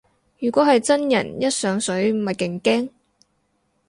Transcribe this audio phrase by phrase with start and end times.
[0.39, 2.89] 如果係真人一上水咪勁驚